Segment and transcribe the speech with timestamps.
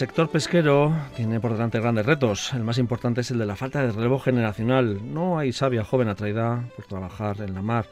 [0.00, 2.54] sector pesquero tiene por delante grandes retos.
[2.54, 4.98] El más importante es el de la falta de relevo generacional.
[5.12, 7.84] No hay sabia joven atraída por trabajar en la mar.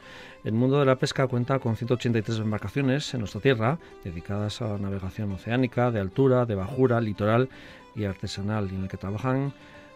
[0.43, 4.77] El mundo de la pesca cuenta con 183 embarcaciones en nuestra tierra dedicadas a la
[4.79, 7.47] navegación oceánica, de altura, de bajura, litoral
[7.95, 9.53] y artesanal, y en el que trabajan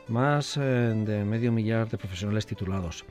[0.07, 3.05] más eh, de medio millar de profesionales titulados.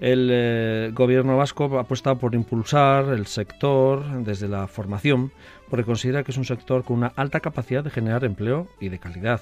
[0.00, 5.30] El eh, gobierno vasco apuesta por impulsar el sector desde la formación,
[5.70, 8.98] porque considera que es un sector con una alta capacidad de generar empleo y de
[8.98, 9.40] calidad.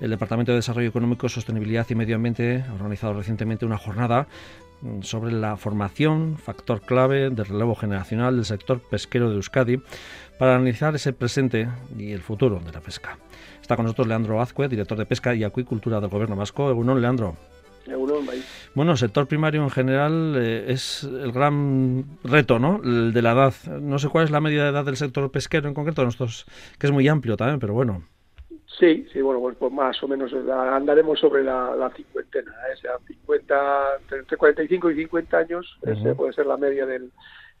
[0.00, 4.26] El Departamento de Desarrollo Económico, Sostenibilidad y Medio Ambiente ha organizado recientemente una jornada
[4.80, 9.82] mm, sobre la formación, factor clave del relevo generacional del sector pesquero de Euskadi,
[10.38, 11.68] para analizar ese presente
[11.98, 13.18] y el futuro de la pesca.
[13.60, 16.68] Está con nosotros Leandro Azcue, director de Pesca y Acuicultura del Gobierno Vasco.
[16.68, 17.36] Egunon, Leandro.
[18.74, 22.80] Bueno, el sector primario en general eh, es el gran reto, ¿no?
[22.82, 23.54] El de la edad.
[23.80, 26.46] No sé cuál es la media de edad del sector pesquero en concreto, nosotros,
[26.78, 28.02] que es muy amplio también, pero bueno.
[28.78, 32.72] Sí, sí, bueno, pues, pues más o menos eh, andaremos sobre la, la cincuentena, ¿eh?
[32.74, 33.54] o sea, 50,
[34.10, 37.12] entre 45 y 50 años, ese puede ser la media del,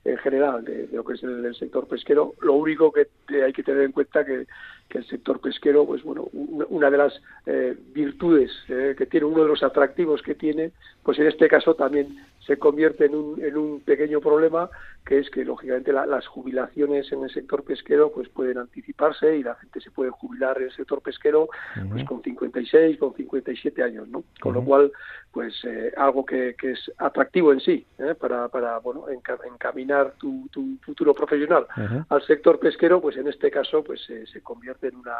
[0.04, 2.34] en general de, lo que es el, sector pesquero.
[2.40, 3.06] Lo único que
[3.42, 4.46] hay que tener en cuenta que,
[4.88, 9.42] que el sector pesquero, pues bueno, una de las eh, virtudes eh, que tiene, uno
[9.42, 13.56] de los atractivos que tiene, pues en este caso también se convierte en un, en
[13.56, 14.68] un pequeño problema
[15.04, 19.56] que es que lógicamente las jubilaciones en el sector pesquero pues pueden anticiparse y la
[19.56, 21.48] gente se puede jubilar en el sector pesquero
[21.90, 24.92] pues con 56 con 57 años no con lo cual
[25.32, 28.14] pues eh, algo que, que, es atractivo en sí ¿eh?
[28.14, 31.66] para, para bueno encaminar tu, tu futuro profesional
[32.08, 35.16] al sector pesquero pues en este caso pues se convierte en una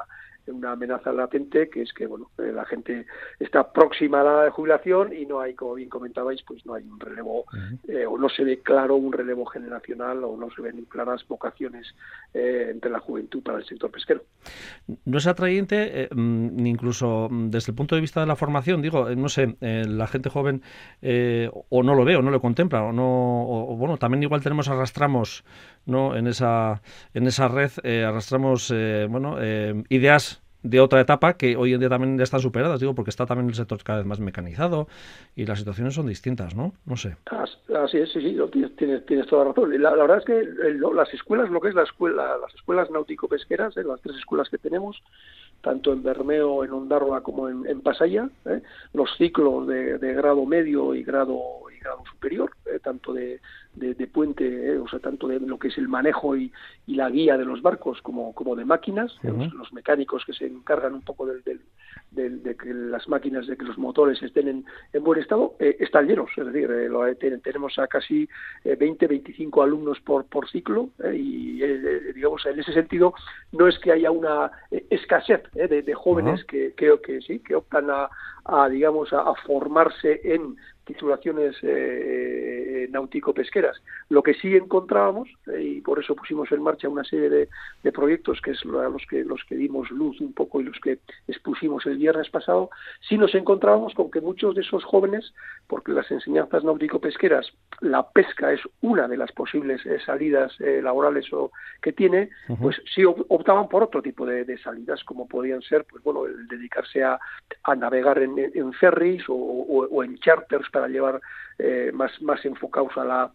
[0.47, 3.07] en una amenaza latente que es que bueno eh, la gente
[3.39, 7.01] está próxima a la jubilación y no hay como bien comentabais pues no hay un
[7.01, 7.45] relevo
[8.09, 11.95] o no se ve claro un relevo generacional o no se ven claras vocaciones
[12.35, 14.23] eh, entre la juventud para el sector pesquero.
[15.05, 19.09] No es atrayente mm, incluso mm, desde el punto de vista de la formación digo
[19.15, 20.63] no sé la gente joven
[21.03, 24.69] o no lo ve o no lo contempla o no o, bueno también igual tenemos
[24.69, 25.45] arrastramos
[25.87, 26.83] no en esa
[27.15, 28.73] en esa red arrastramos
[29.09, 29.37] bueno
[29.89, 33.49] ideas de otra etapa que hoy en día también están superadas, digo, porque está también
[33.49, 34.89] el sector cada vez más mecanizado
[35.35, 36.73] y las situaciones son distintas, ¿no?
[36.87, 37.17] No sé.
[37.75, 38.37] Así es, sí, sí,
[38.77, 39.83] tienes, tienes toda la razón.
[39.83, 40.49] La, verdad es que
[40.95, 43.85] las escuelas, lo que es la escuela, las escuelas náutico-pesqueras, ¿eh?
[43.85, 45.03] las tres escuelas que tenemos,
[45.63, 48.63] tanto en Bermeo, en Ondarroa como en, en Pasaya, ¿eh?
[48.93, 51.41] los ciclos de, grado medio y grado
[51.75, 52.79] y grado superior, ¿eh?
[52.83, 53.41] tanto de,
[53.75, 56.53] de, puente, o sea, tanto de lo que es el manejo y,
[56.87, 60.95] y la guía de los barcos como, como de máquinas, los, mecánicos que se encargan
[60.95, 61.43] un poco del,
[62.11, 66.31] de, que las máquinas, de que los motores estén en, buen estado, eh, están llenos.
[66.37, 68.29] Es decir, eh, tenemos a casi
[68.65, 71.63] 20, eh, 25 alumnos por, por ciclo y,
[72.13, 73.15] digamos, en ese sentido,
[73.53, 74.51] no es que haya una
[74.91, 78.11] escasez de, jóvenes que creo que sí, que optan a,
[78.45, 83.81] a digamos, a formarse en titulaciones eh, náutico-pesqueras.
[84.09, 87.49] Lo que sí encontrábamos, eh, y por eso pusimos en marcha una serie de,
[87.83, 90.99] de, proyectos, que es los que, los que dimos luz un poco y los que
[91.29, 92.71] expusimos el viernes pasado,
[93.09, 95.33] sí nos encontrábamos con que muchos de esos jóvenes,
[95.67, 101.33] porque las enseñanzas náutico-pesqueras, la pesca es una de las posibles eh, salidas eh, laborales
[101.33, 101.51] o,
[101.81, 106.03] que tiene, pues sí optaban por otro tipo de, de, salidas, como podían ser, pues
[106.05, 107.19] bueno, el dedicarse a,
[107.65, 111.21] a navegar en, en ferries o, o, o en charters para llevar
[111.59, 113.33] eh, más, más enfocados a la,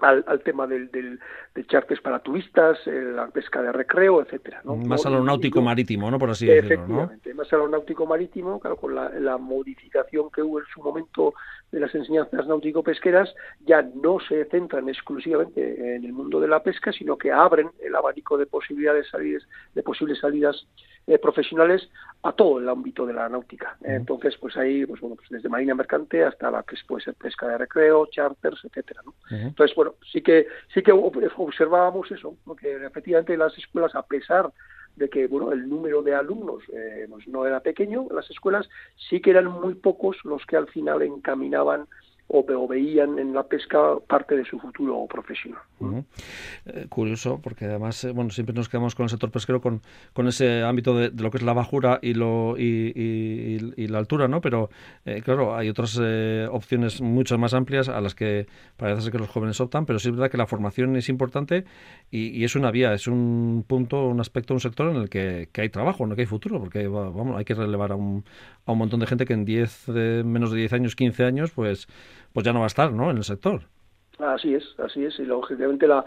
[0.00, 1.18] al, al, tema del, del,
[1.54, 4.60] de charters para turistas, eh, la pesca de recreo, etcétera.
[4.64, 4.76] ¿no?
[4.76, 6.18] Más a lo náutico marítimo, ¿no?
[6.18, 10.42] Por así decirlo, Efectivamente, más a lo náutico marítimo, claro, con la, la, modificación que
[10.42, 11.34] hubo en su momento
[11.70, 16.92] de las enseñanzas náutico-pesqueras, ya no se centran exclusivamente en el mundo de la pesca,
[16.92, 20.66] sino que abren el abanico de posibilidades salidas, de posibles salidas
[21.06, 21.88] eh, profesionales
[22.22, 23.76] a todo el ámbito de la náutica.
[23.82, 27.46] Entonces, pues ahí, pues bueno, pues desde marina mercante hasta la que puede ser pesca
[27.46, 29.14] de recreo, charters, etcétera, ¿no?
[29.30, 34.50] Entonces, bueno, sí que sí que observábamos eso, que efectivamente las escuelas, a pesar
[34.96, 38.68] de que bueno el número de alumnos eh, pues no era pequeño en las escuelas,
[39.10, 41.86] sí que eran muy pocos los que al final encaminaban
[42.28, 45.60] o, veían en la pesca parte de su futuro profesional.
[46.66, 49.82] Eh, curioso, porque además, eh, bueno, siempre nos quedamos con el sector pesquero con,
[50.12, 54.40] con ese ámbito de, lo que es la bajura y, lo, y, la altura, ¿no?
[54.40, 54.70] Pero,
[55.04, 56.00] eh, claro, hay otras
[56.50, 58.46] opciones mucho más amplias a las que
[58.76, 61.64] parece ser que los jóvenes optan, pero sí es verdad que la formación es importante
[62.10, 65.68] y, es una vía, es un punto, un aspecto, un sector en el que, hay
[65.68, 68.24] trabajo, no que hay futuro, porque vamos, hay que relevar a un,
[68.66, 69.88] a un montón de gente que en 10,
[70.24, 71.86] menos de 10 años, 15 años, pues
[72.34, 73.10] pues ya no va a estar ¿no?
[73.10, 73.62] en el sector.
[74.18, 76.04] Así es, así es, y lógicamente la,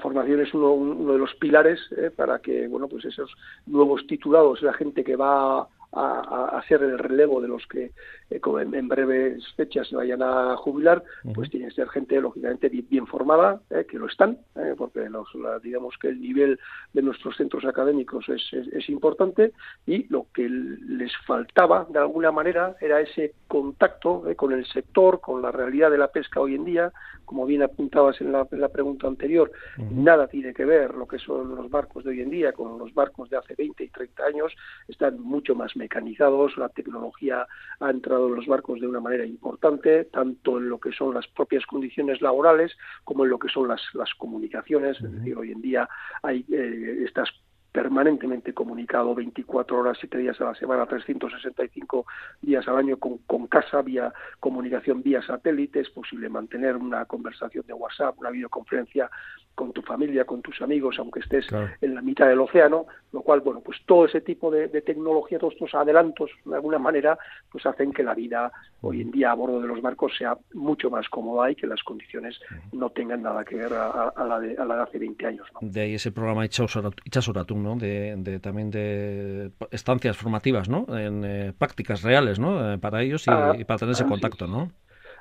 [0.00, 3.32] formación es uno, uno de los pilares eh, para que, bueno, pues esos
[3.66, 7.92] nuevos titulados, la gente que va a, hacer el relevo de los que
[8.30, 8.40] eh,
[8.72, 11.02] en, breves fechas se vayan a jubilar,
[11.34, 15.28] pues tiene que ser gente lógicamente bien, formada, eh, que lo están, eh, porque los,
[15.62, 16.58] digamos que el nivel
[16.92, 19.52] de nuestros centros académicos es, es, importante
[19.86, 25.42] y lo que les faltaba de alguna manera era ese contacto con el sector, con
[25.42, 26.92] la realidad de la pesca hoy en día,
[27.24, 31.70] como bien apuntabas en la, pregunta anterior, nada tiene que ver lo que son los
[31.70, 34.52] barcos de hoy en día con los barcos de hace 20 y 30 años,
[34.88, 37.46] están mucho más mecanizados, la tecnología
[37.80, 41.26] ha entrado en los barcos de una manera importante, tanto en lo que son las
[41.28, 45.62] propias condiciones laborales como en lo que son las, las comunicaciones, es decir, hoy en
[45.62, 45.88] día
[46.22, 47.30] hay eh, estas
[47.72, 52.06] permanentemente comunicado 24 horas, 7 días a la semana, 365
[52.40, 57.64] días al año con, con casa, vía comunicación vía satélite, es posible mantener una conversación
[57.66, 59.10] de WhatsApp, una videoconferencia
[59.58, 61.44] con tu familia, con tus amigos, aunque estés
[61.80, 65.54] en la mitad del océano, lo cual, bueno, pues todo ese tipo de, tecnología, todos
[65.54, 67.18] estos adelantos, de alguna manera,
[67.50, 68.52] pues hacen que la vida
[68.82, 71.82] hoy en día a bordo de los barcos sea mucho más cómoda y que las
[71.82, 72.38] condiciones
[72.70, 75.48] no tengan nada que ver a, la, de, a la de hace 20 años.
[75.60, 77.74] De ahí ese programa Itxasoratun, ¿no?
[77.74, 80.86] De, de, también de estancias formativas, ¿no?
[80.96, 82.74] En eh, prácticas reales, ¿no?
[82.74, 84.70] Eh, para ellos y, ah, para tener ese contacto, ¿no?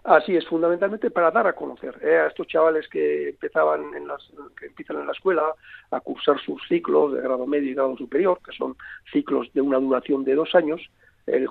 [0.08, 4.26] Así es, fundamentalmente para dar a conocer eh, a estos chavales que empezaban en las,
[4.58, 5.44] que empiezan en la escuela
[5.92, 8.78] a cursar sus ciclos de grado medio y grado superior, que son
[9.12, 10.80] ciclos de una duración de dos años.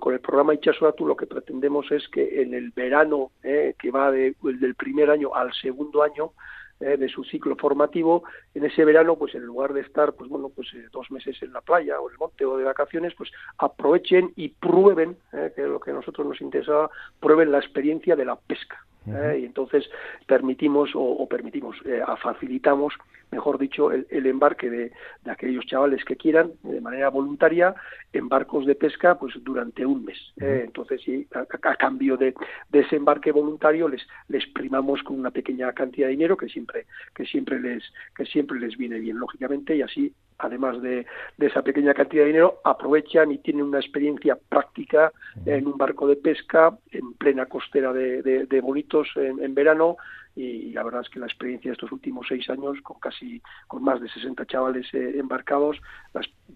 [0.00, 4.10] con el programa Ichasuratu lo que pretendemos es que en el verano, eh, que va
[4.10, 6.32] de, del primer año al segundo año,
[6.81, 8.25] eh, de su ciclo formativo,
[8.55, 11.52] en ese verano, pues en lugar de estar, pues bueno, pues eh, dos meses en
[11.52, 15.62] la playa o en el monte o de vacaciones, pues aprovechen y prueben, eh, que
[15.62, 16.90] es lo que a nosotros nos interesa,
[17.20, 18.84] prueben la experiencia de la pesca.
[19.06, 19.88] Y entonces
[20.26, 21.76] permitimos o, permitimos,
[22.22, 22.94] facilitamos
[23.30, 24.92] mejor dicho, el, embarque de,
[25.26, 27.74] aquellos chavales que quieran de manera voluntaria
[28.12, 30.18] en barcos de pesca pues durante un mes.
[30.40, 30.62] ¿eh?
[30.64, 31.02] entonces,
[31.34, 32.34] a, cambio de,
[32.72, 37.26] ese embarque voluntario les, les primamos con una pequeña cantidad de dinero que siempre, que
[37.26, 37.82] siempre les,
[38.16, 41.06] que siempre les viene bien, lógicamente, y así además de,
[41.38, 45.12] esa pequeña cantidad de dinero, aprovechan y tienen una experiencia práctica
[45.44, 49.96] en un barco de pesca en plena costera de, de, Bonitos en, verano
[50.36, 53.82] y la verdad es que la experiencia de estos últimos seis años con casi con
[53.82, 55.80] más de 60 chavales eh, embarcados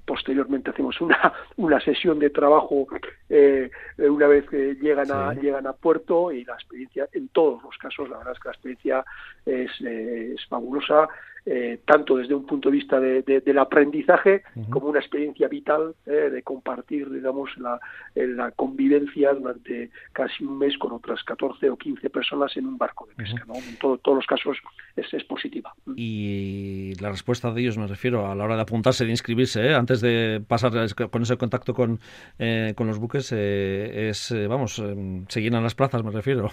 [0.04, 2.86] posteriormente hacemos una una sesión de trabajo
[3.30, 7.76] eh, una vez que llegan a llegan a puerto y la experiencia en todos los
[7.78, 9.04] casos la verdad es que la experiencia
[9.46, 11.08] es, eh, es fabulosa
[11.46, 16.28] eh, tanto desde un punto de vista de, del aprendizaje como una experiencia vital eh,
[16.30, 17.80] de compartir, digamos, la,
[18.14, 23.06] la, convivencia durante casi un mes con otras 14 o 15 personas en un barco
[23.06, 23.42] de pesca.
[23.46, 23.54] ¿no?
[23.70, 24.58] En todos los casos
[24.96, 25.72] es, es, positiva.
[25.96, 29.74] Y la respuesta de ellos, me refiero, a la hora de apuntarse, de inscribirse, ¿eh?
[29.74, 30.72] antes de pasar
[31.10, 32.00] con ese contacto con,
[32.74, 34.82] con los buques, es, vamos,
[35.28, 36.50] se llenan las plazas, me refiero.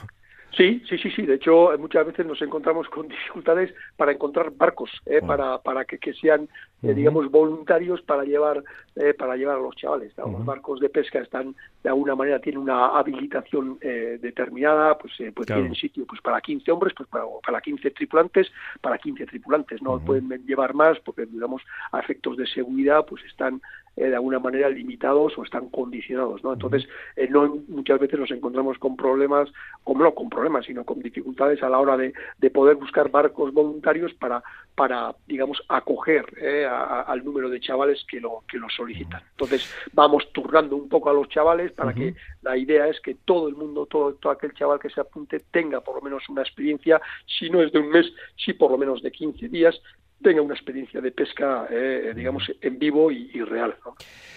[0.58, 1.22] Sí, sí, sí, sí.
[1.22, 6.00] De hecho, muchas veces nos encontramos con dificultades para encontrar barcos, eh, para, para que,
[6.00, 6.50] que sean,
[6.82, 8.64] eh, digamos, voluntarios para llevar,
[8.96, 10.18] eh, para llevar a los chavales.
[10.18, 15.76] Los barcos de pesca están, de alguna manera, tienen una habilitación determinada, pues, pues tienen
[15.76, 18.48] sitio pues para 15 hombres, pues para, para 15 tripulantes,
[18.82, 19.82] para 15 tripulantes.
[19.82, 21.62] No pueden llevar más porque, digamos,
[21.92, 23.62] a efectos de seguridad, pues están
[24.06, 26.54] de alguna manera limitados o están condicionados, ¿no?
[26.54, 26.88] Entonces,
[27.30, 29.50] no muchas veces nos encontramos con problemas,
[29.84, 32.14] como no con problemas sino con dificultades a la hora de,
[32.52, 34.42] poder buscar barcos voluntarios para,
[34.74, 39.22] para digamos, acoger eh, al número de chavales que lo, que lo solicitan.
[39.32, 43.48] Entonces, vamos turnando un poco a los chavales para que la idea es que todo
[43.50, 47.02] el mundo, todo, todo aquel chaval que se apunte tenga por lo menos una experiencia,
[47.26, 49.80] si no es de un mes, sí por lo menos de 15 días,
[50.22, 53.76] tenga una experiencia de pesca, eh, digamos, en vivo y, real.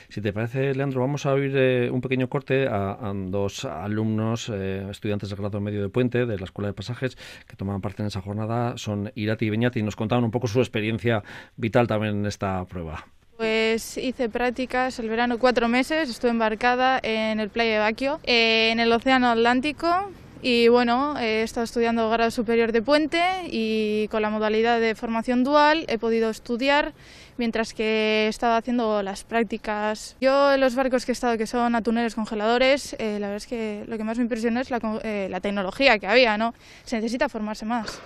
[0.09, 4.87] Si te parece, Leandro, vamos a oír eh, un pequeño corte a, dos alumnos, eh,
[4.91, 8.09] estudiantes de grado medio de Puente, de la Escuela de Pasajes, que tomaban parte en
[8.09, 8.77] esa jornada.
[8.77, 11.23] Son Irati y Beñati y nos contaban un poco su experiencia
[11.57, 13.07] vital también en esta prueba.
[13.37, 18.81] Pues hice prácticas el verano cuatro meses, estuve embarcada en el Playa de Baquio, en
[18.81, 20.11] el Océano Atlántico,
[20.43, 23.21] y bueno, he estado estudiando grado superior de puente
[23.51, 26.93] y con la modalidad de formación dual he podido estudiar
[27.37, 30.17] mientras que he estado haciendo las prácticas.
[30.21, 33.47] Yo en los barcos que he estado, que son atuneros congeladores, eh, la verdad es
[33.47, 36.55] que lo que más me impresionó es la, eh, la, tecnología que había, ¿no?
[36.85, 38.01] Se necesita formarse más.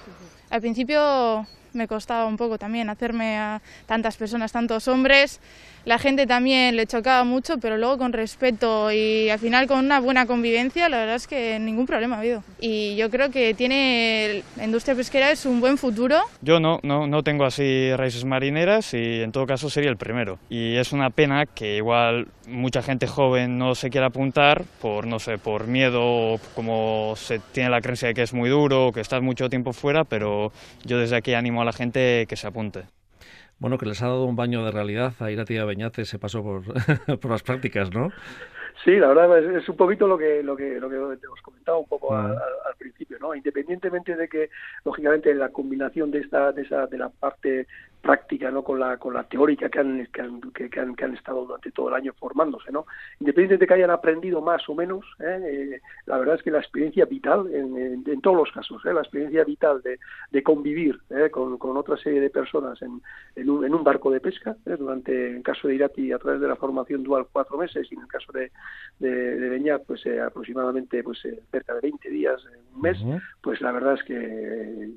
[0.50, 5.40] Al principio me costaba un poco también hacerme a tantas personas, tantos hombres.
[5.84, 10.00] La gente también le chocaba mucho, pero luego con respeto y al final con una
[10.00, 12.42] buena convivencia, la verdad es que ningún problema ha habido.
[12.58, 16.16] Y yo creo que tiene la industria pesquera es un buen futuro.
[16.40, 20.38] Yo no, no, no tengo así raíces marineras y en todo caso sería el primero.
[20.48, 25.18] Y es una pena que igual mucha gente joven no se quiera apuntar por, no
[25.18, 29.20] sé, por miedo, como se tiene la creencia de que es muy duro, que estás
[29.20, 30.50] mucho tiempo fuera, pero
[30.84, 32.84] yo desde aquí animo a la gente que se apunte
[33.58, 36.42] bueno, que les ha dado un baño de realidad a ir a Beñate se pasó
[36.42, 36.64] por,
[37.20, 38.10] por las prácticas, ¿no?
[38.82, 41.86] Sí, la verdad es, un poquito lo que lo que lo que os comentaba un
[41.86, 42.36] poco al,
[42.76, 43.34] principio, ¿no?
[43.34, 44.50] Independientemente de que
[44.84, 47.66] lógicamente la combinación de esta de esa de la parte
[48.04, 51.14] práctica no con la con la teórica que han que han, que, han, que han
[51.14, 52.84] estado durante todo el año formándose no
[53.18, 55.40] independientemente de que hayan aprendido más o menos ¿eh?
[55.42, 58.92] Eh, la verdad es que la experiencia vital en, en, todos los casos ¿eh?
[58.92, 59.98] la experiencia vital de,
[60.30, 61.00] de convivir
[61.30, 63.00] con, con, otra serie de personas en,
[63.36, 66.48] en, un, en un barco de pesca durante en caso de Irati a través de
[66.48, 68.52] la formación dual cuatro meses y en el caso de
[68.98, 71.18] de, de pues aproximadamente pues
[71.50, 72.40] cerca de 20 días
[72.74, 72.98] un mes
[73.42, 74.90] pues la verdad es que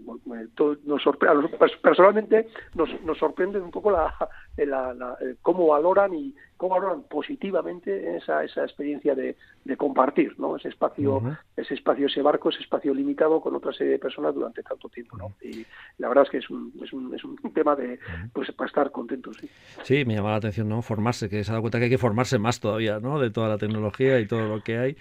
[0.56, 1.50] todo nos sorprende
[1.82, 4.14] personalmente nos nos sorprende un poco la,
[4.58, 10.58] la, cómo valoran y cómo valoran positivamente esa, esa experiencia de, de compartir ¿no?
[10.58, 11.22] ese espacio
[11.56, 15.18] ese espacio ese barco ese espacio limitado con otra serie de personas durante tanto tiempo
[15.18, 15.34] ¿no?
[15.42, 15.66] y
[15.98, 18.00] la verdad es que es un, es un, es un tema de
[18.34, 19.50] pues para estar contentos sí.
[19.84, 21.98] sí me llama la atención no formarse que se ha dado cuenta que hay que
[21.98, 24.98] formarse más todavía no de toda la tecnología y todo lo que hay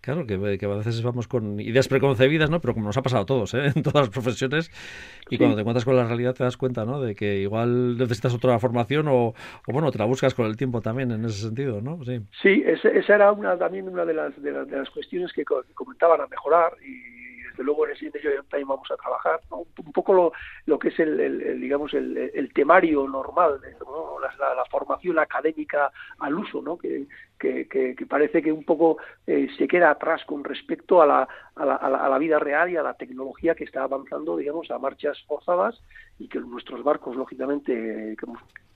[0.00, 2.62] Claro, que, que, a veces vamos con ideas preconcebidas, ¿no?
[2.62, 3.70] Pero como nos ha pasado a todos, ¿eh?
[3.76, 4.70] En todas las profesiones.
[5.30, 7.00] Y cuando te encuentras con la realidad te das cuenta, ¿no?
[7.00, 9.34] De que igual necesitas otra formación o,
[9.66, 12.04] bueno, te la buscas con el tiempo también en ese sentido, ¿no?
[12.04, 15.44] Sí, sí esa era una, también una de las, de las, de las cuestiones que
[15.44, 20.32] comentaban a mejorar y desde luego en siguiente también vamos a trabajar un, poco lo,
[20.66, 26.62] lo, que es el, digamos el, el, temario normal la, la, formación académica al uso
[26.62, 26.78] ¿no?
[26.78, 27.06] que,
[27.38, 31.64] que, que, parece que un poco eh, se queda atrás con respecto a la, a,
[31.64, 35.18] la, a la vida real y a la tecnología que está avanzando digamos a marchas
[35.26, 35.80] forzadas
[36.18, 38.16] y que nuestros barcos lógicamente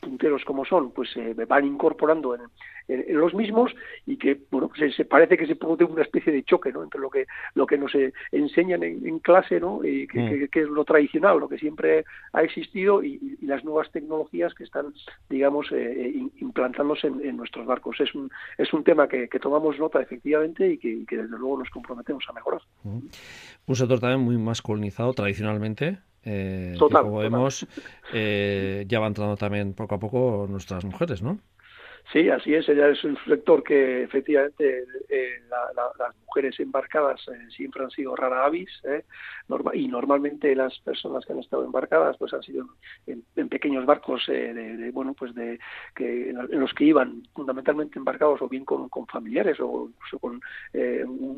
[0.04, 2.42] punteros como son, pues se van incorporando en,
[2.88, 3.74] en, los mismos
[4.06, 6.82] y que, bueno, pues se, parece que se produce una especie de choque, ¿no?
[6.82, 7.92] Entre lo que, lo que nos
[8.30, 9.84] enseñan en, clase, ¿no?
[9.84, 10.48] Y mm.
[10.50, 14.92] que, es lo tradicional, lo que siempre ha existido y, las nuevas tecnologías que están,
[15.28, 18.00] digamos, eh, eh, implantándose en, nuestros barcos.
[18.00, 22.24] Es un, es un tema que, tomamos nota efectivamente y que, desde luego nos comprometemos
[22.28, 22.62] a mejorar.
[22.82, 22.98] Mm.
[23.66, 27.66] Un sector también muy masculinizado tradicionalmente, eh, como vemos,
[28.12, 31.38] eh, ya va entrando también poco a poco nuestras mujeres, ¿no?
[32.12, 32.68] Sí, así es.
[32.68, 38.44] Ella es un sector que efectivamente eh, las mujeres embarcadas eh, siempre han sido rara
[38.44, 39.04] avis ¿eh?
[39.72, 42.66] y normalmente las personas que han estado embarcadas pues han sido
[43.06, 45.58] en, pequeños barcos de, bueno pues de
[45.94, 50.40] que en, los que iban fundamentalmente embarcados o bien con, familiares o incluso con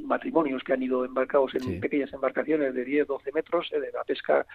[0.07, 4.47] matrimonios que han ido embarcados en pequeñas embarcaciones de 10, 12 metros de la pesca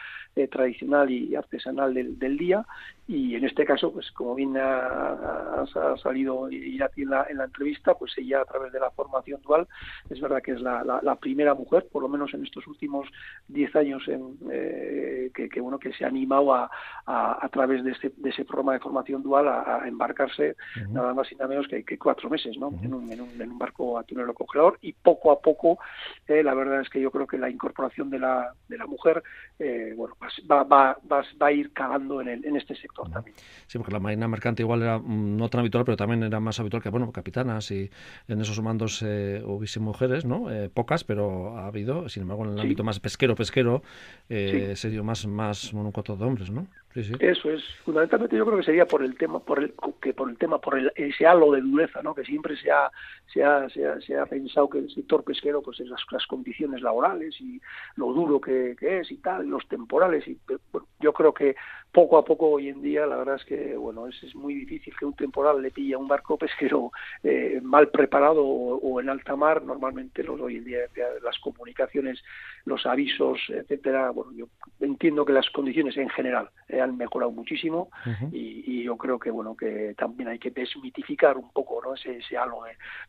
[0.50, 2.65] tradicional y artesanal del, del, día
[3.08, 7.46] y en este caso pues como bien ha, ha salido y en la, en la
[7.46, 9.67] entrevista, pues ella a través de la formación dual,
[10.10, 13.08] es verdad que es la, la, primera mujer, por lo menos en estos últimos
[13.48, 16.70] 10 años, en, eh, que, bueno que se ha animado a,
[17.05, 20.55] a, través de, este, de ese programa de formación dual a, embarcarse
[20.89, 22.70] nada más y nada menos que, que cuatro meses ¿no?
[22.81, 25.79] en, un, en, un, en, un, barco atunero congelador y poco a poco
[26.27, 29.24] eh, la verdad es que yo creo que la incorporación de la, de la mujer
[29.60, 33.10] eh, bueno pues va, va, va, va, a ir calando en, el, en este sector
[33.10, 33.36] también.
[33.67, 36.60] Sí, porque la marina mercante igual era mm, no tan habitual, pero también era más
[36.60, 37.89] habitual que, bueno, capitanas y
[38.27, 40.51] en esos mandos eh, hubiese mujeres, ¿no?
[40.51, 43.81] Eh, pocas, pero ha habido, sin embargo, en el ámbito más pesquero, pesquero,
[44.29, 46.67] eh, sería más, más monocoto de hombres, ¿no?
[46.93, 50.38] Eso es, fundamentalmente yo creo que sería por el tema, por el, que por el
[50.38, 52.13] tema, por el, ese halo de dureza, ¿no?
[52.13, 52.91] Que siempre se ha,
[53.31, 57.62] se ha, se ha, pensado que el sector pesquero, pues es las, condiciones laborales y
[57.95, 60.38] lo duro que, es y tal, los temporales y
[61.00, 61.55] yo creo que
[61.91, 64.93] poco a poco hoy en día la verdad es que bueno es, es muy difícil
[64.98, 66.91] que un temporal le pille a un barco pesquero
[67.24, 69.63] eh, mal preparado o, en alta mar.
[69.63, 70.79] Normalmente los hoy en día
[71.24, 72.24] las comunicaciones
[72.65, 74.45] los avisos etcétera bueno yo
[74.79, 77.89] entiendo que las condiciones en general eh, han mejorado muchísimo
[78.31, 81.93] y, yo creo que bueno que también hay que desmitificar un poco ¿no?
[81.93, 82.62] ese, ese halo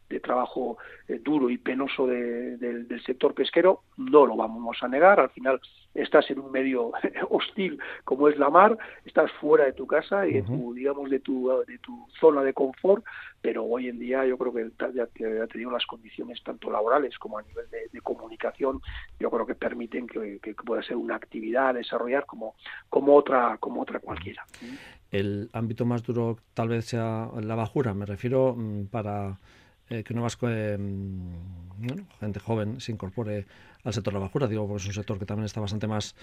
[0.08, 0.76] de, trabajo
[1.08, 3.82] eh, duro y penoso del sector pesquero.
[3.96, 5.20] No lo vamos a negar.
[5.20, 5.60] Al final
[5.94, 6.92] estás en un medio
[7.30, 11.20] hostil como es la mar, estás fuera de tu casa y de tu, digamos, de
[11.20, 13.04] tu, de tu zona de confort,
[13.40, 17.38] pero hoy en día yo creo que ya te, digo las condiciones tanto laborales como
[17.38, 18.80] a nivel de, comunicación,
[19.20, 22.54] yo creo que permiten que, pueda ser una actividad a desarrollar como,
[22.88, 24.44] como otra, como otra cualquiera.
[25.10, 29.38] El ámbito más duro tal vez sea la bajura, me refiero mm, para
[29.92, 33.44] eh, que eh, mm, gente joven se incorpore
[33.84, 36.16] al sector de la bajura, digo, porque es un sector que también está bastante más,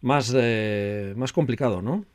[0.00, 2.06] más, eh, más complicado, ¿no?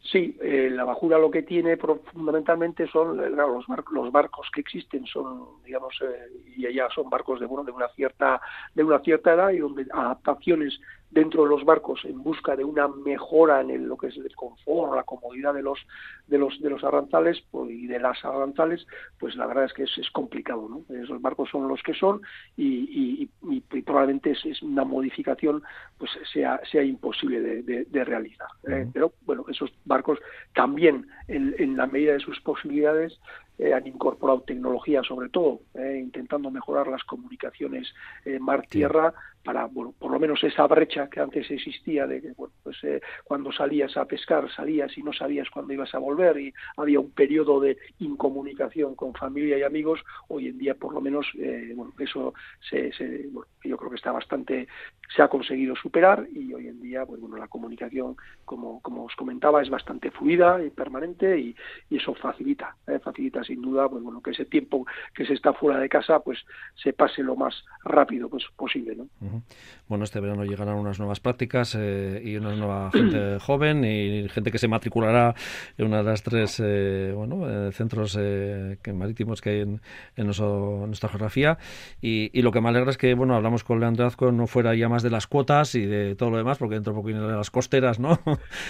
[0.00, 5.62] Sí, la bajura lo que tiene fundamentalmente son los, barcos, los barcos que existen son,
[5.64, 6.00] digamos,
[6.56, 8.40] y ya son barcos de bueno de una cierta
[8.72, 12.88] de una cierta edad y donde adaptaciones dentro de los barcos en busca de una
[12.88, 15.78] mejora en lo que es el confort, la comodidad de los
[16.26, 18.86] de los de los arranzales pues, y de las arranzales,
[19.18, 20.94] pues la verdad es que es, es complicado, ¿no?
[20.94, 22.20] Esos barcos son los que son
[22.56, 25.62] y, y, probablemente es, una modificación
[25.98, 28.48] pues sea sea imposible de, de, realizar.
[28.68, 28.88] ¿eh?
[28.92, 30.18] Pero bueno, esos barcos
[30.54, 33.18] también en, en la medida de sus posibilidades
[33.58, 37.92] eh, han incorporado tecnología sobre todo, eh, intentando mejorar las comunicaciones
[38.40, 42.76] mar-tierra para, bueno, por lo menos esa brecha que antes existía de que, bueno, pues
[42.82, 46.98] eh, cuando salías a pescar, salías y no sabías cuándo ibas a volver y había
[46.98, 51.26] un periodo de incomunicación con familia y amigos, hoy en día por lo menos,
[51.76, 52.34] bueno, eso
[52.68, 54.66] se, se bueno, yo creo que está bastante,
[55.14, 59.14] se ha conseguido superar y hoy en día, pues, bueno, la comunicación, como, como os
[59.14, 61.54] comentaba, es bastante fluida y permanente y,
[61.88, 65.78] y eso facilita, facilita sin duda, pues bueno, que ese tiempo que se está fuera
[65.78, 66.38] de casa, pues
[66.74, 69.06] se pase lo más rápido pues, posible, ¿no?
[69.88, 74.50] Bueno, este verano llegarán unas nuevas prácticas eh, y una nueva gente joven y gente
[74.50, 75.34] que se matriculará
[75.78, 78.18] en una de las tres eh, bueno, eh, centros
[78.92, 79.80] marítimos que hay en,
[80.16, 81.58] nuestra geografía.
[82.00, 84.88] Y, lo que me alegra es que bueno hablamos con Leandro Azco, no fuera ya
[84.88, 87.36] más de las cuotas y de todo lo demás, porque dentro de poco viene de
[87.36, 88.20] las costeras, ¿no?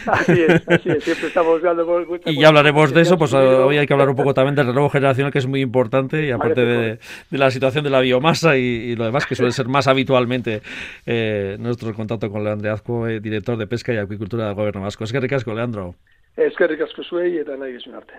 [0.06, 1.04] Así es, así es.
[1.04, 1.87] siempre estamos hablando
[2.26, 4.90] Y ya hablaremos de eso, pues hoy hay que hablar un poco también del relevo
[4.90, 6.99] generacional, que es muy importante, y aparte de,
[7.30, 10.62] la situación de la biomasa y lo demás, que suele ser más habitualmente
[11.06, 15.04] eh, nuestro contacto con Leandro Azco, eh, director de Pesca y Acuicultura del Gobierno Vasco.
[15.04, 15.94] Es que ricasco, Leandro.
[16.37, 18.14] Es que ricasco, y eta nahi arte.